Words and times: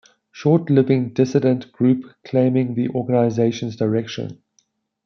Short 0.31 0.71
living 0.71 1.13
dissident 1.13 1.71
group 1.71 2.11
claiming 2.25 2.73
the 2.73 2.89
organisation's 2.89 3.75
direction. 3.75 4.41